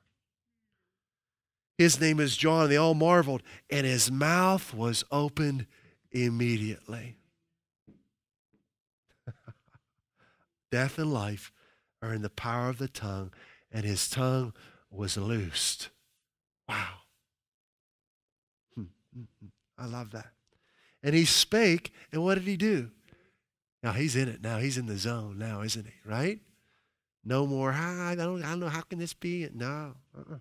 [1.78, 2.70] His name is John.
[2.70, 5.67] They all marveled, and his mouth was opened
[6.12, 7.17] immediately.
[10.78, 11.52] Death and life
[12.04, 13.34] are in the power of the tongue,
[13.72, 14.54] and his tongue
[14.92, 15.90] was loosed.
[16.70, 17.00] Wow.
[18.76, 19.48] Hmm, hmm, hmm.
[19.76, 20.34] I love that.
[21.02, 22.92] And he spake, and what did he do?
[23.82, 24.60] Now he's in it now.
[24.60, 25.94] He's in the zone now, isn't he?
[26.06, 26.42] Right?
[27.26, 29.50] No more, I don't, I don't know, how can this be?
[29.52, 29.96] No.
[30.16, 30.38] Uh-uh.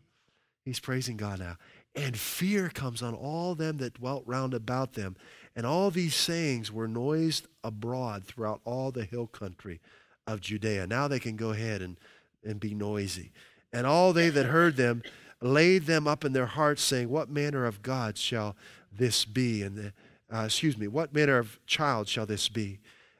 [0.66, 1.56] He's praising God now.
[1.94, 5.16] And fear comes on all them that dwelt round about them.
[5.54, 9.80] And all these sayings were noised abroad throughout all the hill country
[10.26, 10.86] of Judea.
[10.86, 11.96] Now they can go ahead and,
[12.44, 13.32] and be noisy.
[13.72, 15.02] And all they that heard them
[15.40, 18.56] laid them up in their hearts, saying, What manner of God shall
[18.92, 19.62] this be?
[19.62, 19.92] And the,
[20.34, 22.78] uh, excuse me, what manner of child shall this be?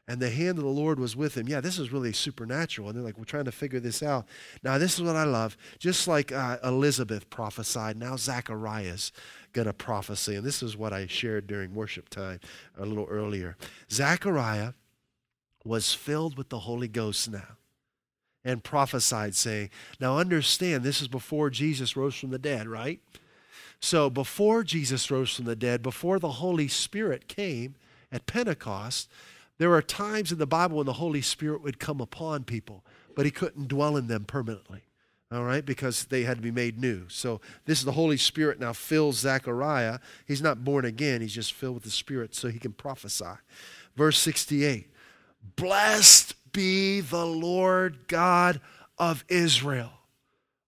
[0.08, 1.48] And the hand of the Lord was with him.
[1.48, 2.88] Yeah, this is really supernatural.
[2.88, 4.26] And they're like, we're trying to figure this out.
[4.62, 5.56] Now, this is what I love.
[5.80, 9.10] Just like uh, Elizabeth prophesied, now Zachariah's
[9.52, 10.36] going to prophesy.
[10.36, 12.38] And this is what I shared during worship time
[12.78, 13.56] a little earlier.
[13.90, 14.74] Zachariah
[15.66, 17.56] was filled with the Holy Ghost now
[18.44, 23.00] and prophesied, saying, Now understand, this is before Jesus rose from the dead, right?
[23.80, 27.74] So before Jesus rose from the dead, before the Holy Spirit came
[28.10, 29.10] at Pentecost,
[29.58, 33.24] there are times in the Bible when the Holy Spirit would come upon people, but
[33.24, 34.82] he couldn't dwell in them permanently.
[35.32, 37.06] All right, because they had to be made new.
[37.08, 39.98] So this is the Holy Spirit now fills Zechariah.
[40.24, 43.24] He's not born again, he's just filled with the Spirit so he can prophesy.
[43.96, 44.88] Verse 68
[45.54, 48.60] Blessed be the Lord God
[48.98, 49.92] of Israel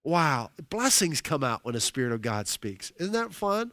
[0.08, 2.92] Wow, blessings come out when the Spirit of God speaks.
[2.98, 3.72] Isn't that fun?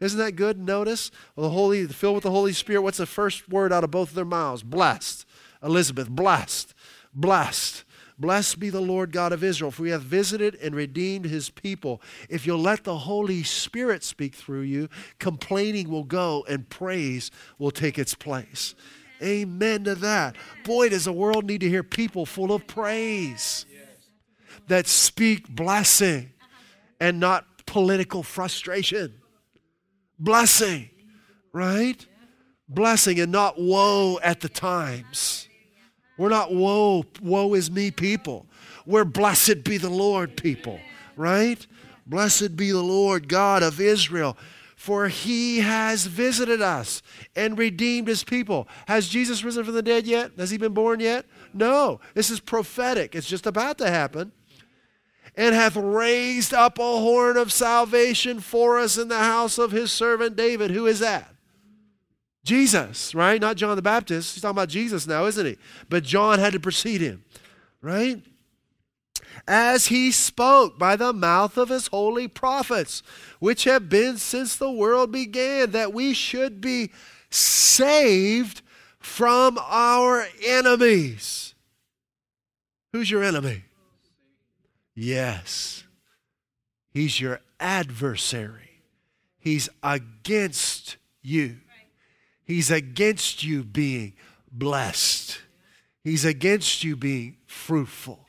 [0.00, 0.58] Isn't that good?
[0.58, 2.82] Notice the Holy, filled with the Holy Spirit.
[2.82, 4.64] What's the first word out of both of their mouths?
[4.64, 5.24] Blessed.
[5.62, 6.74] Elizabeth, blessed,
[7.14, 7.84] blessed.
[8.18, 12.02] Blessed be the Lord God of Israel, for he hath visited and redeemed his people.
[12.28, 14.88] If you'll let the Holy Spirit speak through you,
[15.20, 18.74] complaining will go and praise will take its place.
[19.22, 20.36] Amen to that.
[20.64, 23.66] Boy, does the world need to hear people full of praise
[24.68, 26.30] that speak blessing
[27.00, 29.14] and not political frustration.
[30.18, 30.88] Blessing,
[31.52, 32.04] right?
[32.68, 35.48] Blessing and not woe at the times.
[36.16, 38.46] We're not woe, woe is me people.
[38.86, 40.80] We're blessed be the Lord people,
[41.16, 41.64] right?
[42.06, 44.36] Blessed be the Lord God of Israel,
[44.78, 47.02] for he has visited us
[47.34, 48.68] and redeemed his people.
[48.86, 50.30] Has Jesus risen from the dead yet?
[50.38, 51.26] Has he been born yet?
[51.52, 51.98] No.
[52.14, 53.16] This is prophetic.
[53.16, 54.30] It's just about to happen
[55.36, 59.90] and hath raised up a horn of salvation for us in the house of his
[59.90, 60.70] servant David.
[60.70, 61.34] Who is that?
[62.44, 63.40] Jesus, right?
[63.40, 64.36] Not John the Baptist.
[64.36, 65.56] He's talking about Jesus now, isn't he?
[65.88, 67.24] But John had to precede him,
[67.82, 68.22] right?
[69.46, 73.02] As he spoke by the mouth of his holy prophets,
[73.38, 76.90] which have been since the world began, that we should be
[77.30, 78.62] saved
[78.98, 81.54] from our enemies.
[82.92, 83.64] Who's your enemy?
[84.94, 85.84] Yes.
[86.90, 88.82] He's your adversary.
[89.38, 91.58] He's against you.
[92.44, 94.14] He's against you being
[94.50, 95.40] blessed.
[96.02, 98.27] He's against you being fruitful.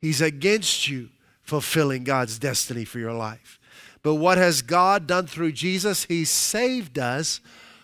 [0.00, 1.10] He's against you
[1.42, 3.58] fulfilling God's destiny for your life.
[4.02, 6.04] But what has God done through Jesus?
[6.04, 7.40] He saved us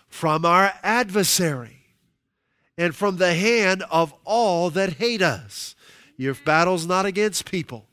[0.09, 1.77] from our adversary
[2.77, 5.75] and from the hand of all that hate us.
[6.15, 7.85] Your battle's not against people,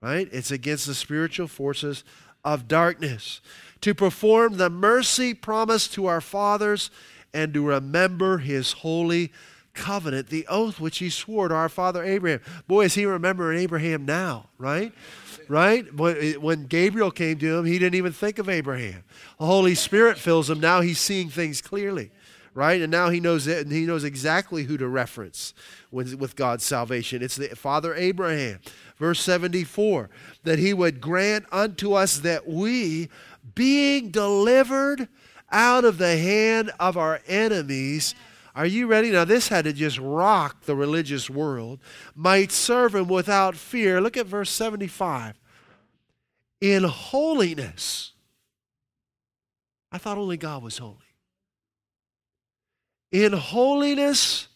[0.00, 0.28] right?
[0.30, 2.04] It's against the spiritual forces
[2.44, 3.40] of darkness.
[3.80, 6.90] To perform the mercy promised to our fathers
[7.34, 9.32] and to remember his holy
[9.74, 12.40] covenant, the oath which he swore to our father Abraham.
[12.66, 14.92] Boy, is he remembering Abraham now, right?
[15.48, 15.92] Right?
[15.94, 19.04] When Gabriel came to him, he didn't even think of Abraham.
[19.38, 20.60] The Holy Spirit fills him.
[20.60, 22.10] Now he's seeing things clearly,
[22.54, 22.80] right?
[22.80, 25.52] And now he knows it, and he knows exactly who to reference
[25.90, 27.22] with, with God's salvation.
[27.22, 28.60] It's the Father Abraham.
[28.96, 30.10] Verse 74
[30.44, 33.08] that he would grant unto us that we,
[33.54, 35.08] being delivered
[35.50, 38.14] out of the hand of our enemies,
[38.54, 39.10] are you ready?
[39.10, 41.80] Now, this had to just rock the religious world.
[42.14, 44.00] Might serve him without fear.
[44.00, 45.40] Look at verse 75.
[46.60, 48.12] In holiness.
[49.90, 50.96] I thought only God was holy.
[53.10, 54.48] In holiness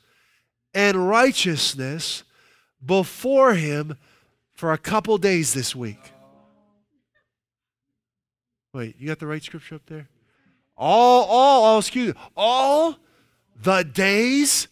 [0.74, 2.22] and righteousness
[2.84, 3.97] before him
[4.53, 6.12] for a couple days this week.
[8.72, 10.09] Wait, you got the right scripture up there?
[10.76, 12.99] All, all, all, excuse me, all
[13.62, 14.68] the days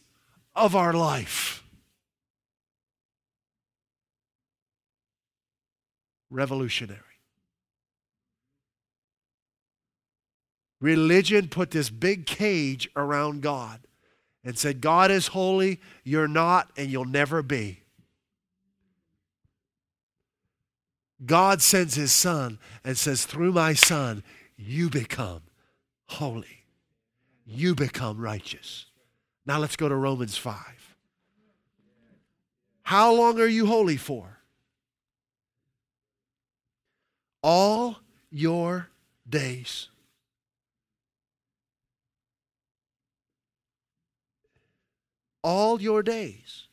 [0.54, 1.64] of our life.
[6.30, 7.00] Revolutionary.
[10.80, 13.80] Religion put this big cage around God
[14.44, 17.80] and said, God is holy, you're not, and you'll never be.
[21.24, 24.22] God sends his son and says, Through my son,
[24.56, 25.42] you become
[26.06, 26.63] holy
[27.44, 28.86] you become righteous.
[29.46, 30.56] Now let's go to Romans 5.
[32.82, 34.38] How long are you holy for?
[37.42, 38.88] All your
[39.28, 39.88] days.
[45.42, 46.68] All your days.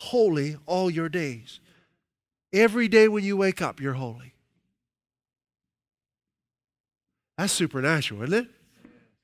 [0.00, 1.60] Holy all your days.
[2.52, 4.31] Every day when you wake up, you're holy.
[7.42, 8.48] That's supernatural, isn't it?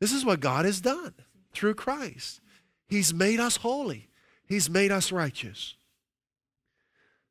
[0.01, 1.15] This is what God has done
[1.53, 2.41] through Christ.
[2.89, 4.09] He's made us holy,
[4.45, 5.77] He's made us righteous.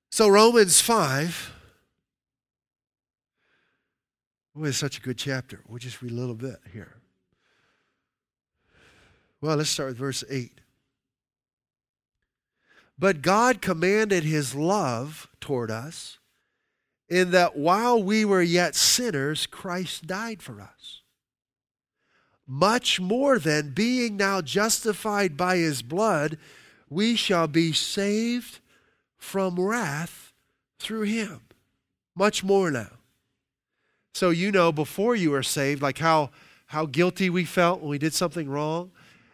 [0.09, 1.53] So, Romans 5.
[4.55, 5.59] Oh, it's such a good chapter.
[5.67, 6.95] We'll just read a little bit here.
[9.41, 10.61] Well, let's start with verse 8.
[12.97, 16.17] But God commanded his love toward us
[17.09, 21.01] in that while we were yet sinners, Christ died for us.
[22.45, 26.37] Much more than being now justified by his blood,
[26.89, 28.59] we shall be saved
[29.17, 30.31] from wrath
[30.79, 31.41] through him.
[32.15, 32.89] Much more now.
[34.13, 36.31] So, you know, before you were saved, like how,
[36.67, 38.91] how guilty we felt when we did something wrong.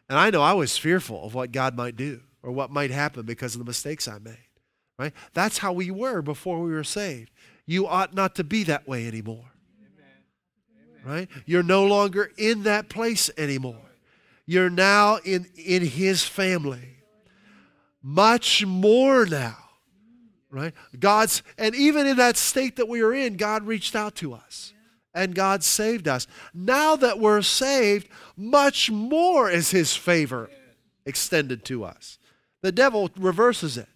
[0.09, 3.25] And I know I was fearful of what God might do or what might happen
[3.25, 4.37] because of the mistakes I made.
[4.99, 5.13] Right?
[5.33, 7.31] That's how we were before we were saved.
[7.65, 9.45] You ought not to be that way anymore.
[11.05, 11.27] Right?
[11.45, 13.91] You're no longer in that place anymore.
[14.45, 16.97] You're now in, in his family.
[18.01, 19.57] Much more now.
[20.49, 20.73] Right?
[20.99, 24.73] God's, and even in that state that we are in, God reached out to us
[25.13, 26.27] and God saved us.
[26.53, 28.07] Now that we're saved,
[28.37, 30.49] much more is his favor
[31.05, 32.17] extended to us.
[32.61, 33.87] The devil reverses it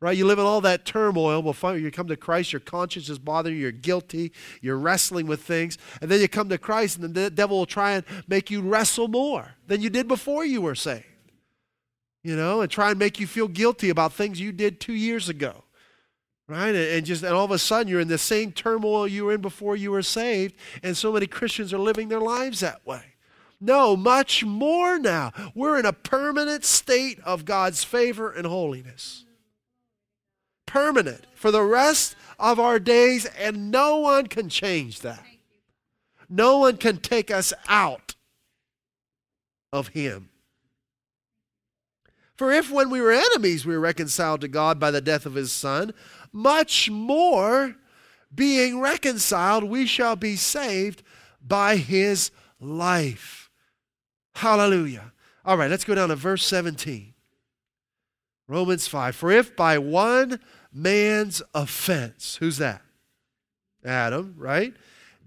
[0.00, 0.16] right?
[0.16, 1.42] You live in all that turmoil.
[1.42, 5.42] Before you come to Christ, your conscience is bothering you, you're guilty, you're wrestling with
[5.42, 5.78] things.
[6.00, 9.08] And then you come to Christ, and the devil will try and make you wrestle
[9.08, 11.04] more than you did before you were saved.
[12.22, 15.28] You know, and try and make you feel guilty about things you did two years
[15.28, 15.62] ago.
[16.48, 16.74] Right?
[16.74, 19.40] And just and all of a sudden you're in the same turmoil you were in
[19.40, 23.02] before you were saved, and so many Christians are living their lives that way.
[23.60, 25.32] No, much more now.
[25.54, 29.25] We're in a permanent state of God's favor and holiness
[30.66, 35.24] permanent for the rest of our days, and no one can change that.
[36.28, 38.14] No one can take us out
[39.72, 40.30] of Him.
[42.34, 45.34] For if when we were enemies we were reconciled to God by the death of
[45.34, 45.92] His Son,
[46.32, 47.76] much more,
[48.34, 51.02] being reconciled, we shall be saved
[51.40, 53.50] by His life.
[54.34, 55.12] Hallelujah.
[55.44, 57.14] All right, let's go down to verse 17.
[58.48, 59.16] Romans 5.
[59.16, 60.40] For if by one
[60.72, 62.36] man's offense.
[62.36, 62.82] Who's that?
[63.84, 64.74] Adam, right?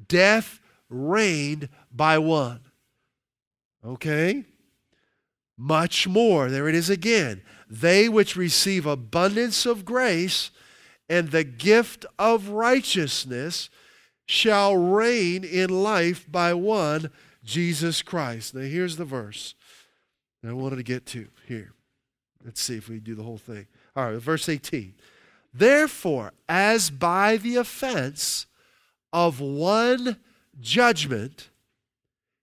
[0.07, 0.59] Death
[0.89, 2.61] reigned by one.
[3.85, 4.45] Okay?
[5.57, 7.41] Much more, there it is again.
[7.69, 10.51] They which receive abundance of grace
[11.09, 13.69] and the gift of righteousness
[14.25, 17.09] shall reign in life by one,
[17.43, 18.53] Jesus Christ.
[18.53, 19.55] Now, here's the verse
[20.47, 21.73] I wanted to get to here.
[22.49, 23.67] Let's see if we do the whole thing.
[23.95, 24.95] All right, verse 18.
[25.53, 28.47] Therefore, as by the offense
[29.13, 30.17] of one
[30.59, 31.49] judgment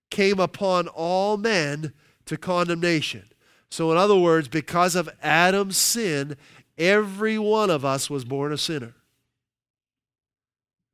[0.09, 1.91] came upon all men
[2.23, 3.25] to condemnation.
[3.69, 6.37] So, in other words, because of Adam's sin,
[6.77, 8.93] every one of us was born a sinner.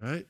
[0.01, 0.26] Right?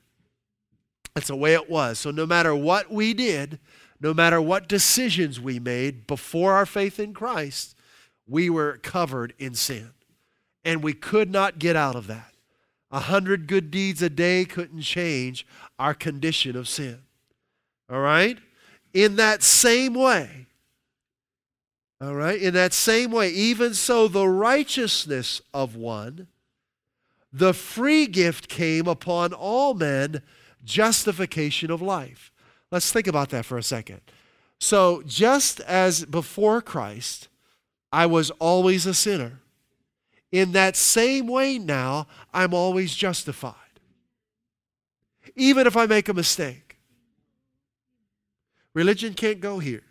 [1.16, 2.00] That's the way it was.
[2.00, 3.60] So, no matter what we did,
[4.02, 7.78] no matter what decisions we made before our faith in Christ,
[8.28, 9.92] we were covered in sin.
[10.66, 12.34] And we could not get out of that.
[12.92, 15.46] A hundred good deeds a day couldn't change
[15.78, 17.00] our condition of sin.
[17.90, 18.38] All right?
[18.94, 20.48] In that same way,
[22.04, 26.28] all right, in that same way, even so, the righteousness of one,
[27.32, 30.22] the free gift came upon all men,
[30.66, 32.30] justification of life.
[32.72, 34.02] Let's think about that for a second.
[34.60, 37.30] So, just as before Christ,
[37.94, 39.40] I was always a sinner,
[40.32, 43.54] in that same way now, I'm always justified.
[45.36, 46.78] Even if I make a mistake.
[48.74, 49.84] Religion can't go here.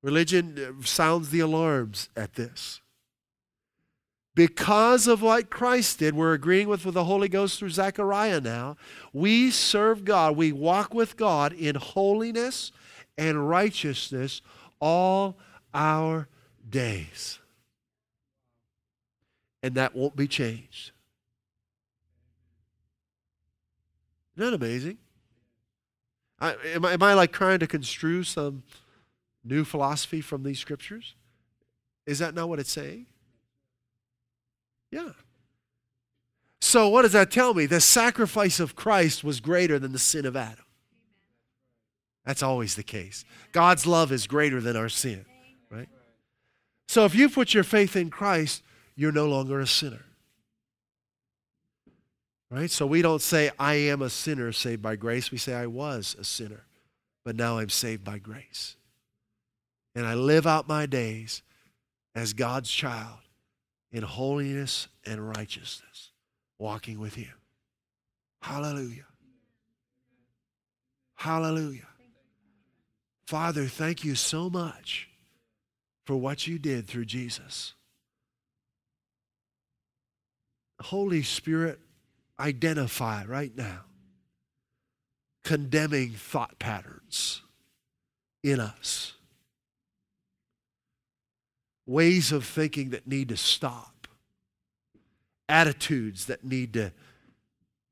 [0.00, 2.80] Religion uh, sounds the alarms at this.
[4.36, 8.76] Because of what Christ did, we're agreeing with, with the Holy Ghost through Zechariah now.
[9.12, 12.70] We serve God, we walk with God in holiness
[13.18, 14.40] and righteousness
[14.78, 15.36] all
[15.72, 16.28] our
[16.74, 17.38] days.
[19.62, 20.90] And that won't be changed.
[24.36, 24.98] Isn't that amazing?
[26.40, 28.64] I, am, I, am I like trying to construe some
[29.44, 31.14] new philosophy from these scriptures?
[32.06, 33.06] Is that not what it's saying?
[34.90, 35.10] Yeah.
[36.60, 37.66] So, what does that tell me?
[37.66, 40.64] The sacrifice of Christ was greater than the sin of Adam.
[42.26, 43.24] That's always the case.
[43.52, 45.24] God's love is greater than our sin?
[46.88, 48.62] So, if you put your faith in Christ,
[48.96, 50.04] you're no longer a sinner.
[52.50, 52.70] Right?
[52.70, 55.32] So we don't say, I am a sinner saved by grace.
[55.32, 56.66] We say, I was a sinner,
[57.24, 58.76] but now I'm saved by grace.
[59.94, 61.42] And I live out my days
[62.14, 63.18] as God's child
[63.90, 66.12] in holiness and righteousness,
[66.58, 67.34] walking with Him.
[68.40, 69.06] Hallelujah.
[71.16, 71.88] Hallelujah.
[73.26, 75.08] Father, thank you so much
[76.04, 77.74] for what you did through Jesus.
[80.80, 81.80] Holy Spirit,
[82.38, 83.84] identify right now
[85.44, 87.42] condemning thought patterns
[88.42, 89.14] in us
[91.86, 94.08] ways of thinking that need to stop,
[95.48, 96.92] attitudes that need to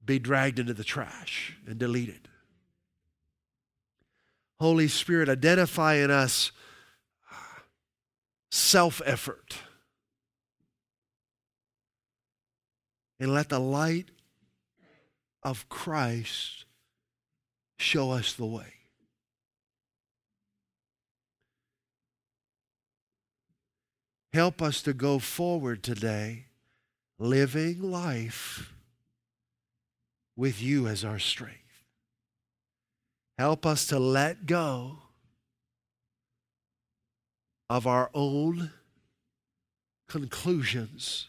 [0.04, 2.28] be dragged into the trash and deleted.
[4.60, 6.52] Holy Spirit, identify in us
[8.53, 9.57] self effort.
[13.18, 14.11] And let the light
[15.42, 16.66] of Christ
[17.78, 18.74] show us the way.
[24.32, 26.46] Help us to go forward today,
[27.18, 28.74] living life
[30.36, 31.59] with you as our strength.
[33.38, 35.01] Help us to let go
[37.73, 38.70] of our own
[40.07, 41.29] conclusions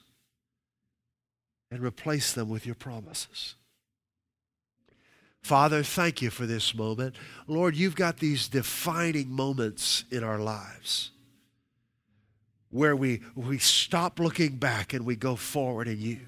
[1.72, 3.56] and replace them with your promises.
[5.42, 7.16] Father, thank you for this moment.
[7.48, 11.12] Lord, you've got these defining moments in our lives
[12.72, 16.20] where we, we stop looking back and we go forward in you.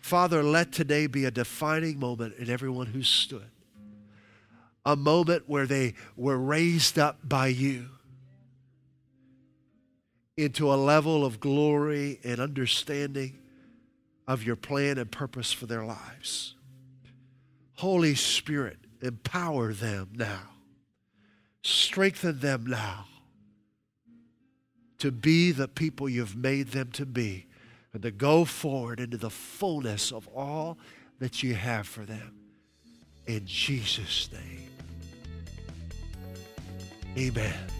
[0.00, 3.50] Father, let today be a defining moment in everyone who stood.
[4.84, 7.90] A moment where they were raised up by you
[10.36, 13.38] into a level of glory and understanding
[14.26, 16.54] of your plan and purpose for their lives.
[17.74, 20.50] Holy Spirit, empower them now.
[21.62, 23.06] Strengthen them now
[24.98, 27.46] to be the people you've made them to be
[27.92, 30.78] and to go forward into the fullness of all
[31.18, 32.34] that you have for them.
[33.26, 34.68] In Jesus' name.
[37.16, 37.79] Amen.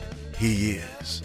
[0.41, 1.21] He is.